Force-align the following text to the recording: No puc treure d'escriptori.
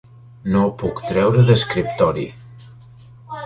No 0.53 0.61
puc 0.83 1.03
treure 1.11 1.45
d'escriptori. 1.51 2.27